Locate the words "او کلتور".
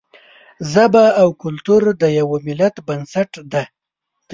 1.21-1.81